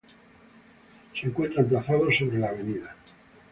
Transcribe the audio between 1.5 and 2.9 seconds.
emplazado sobre la Av.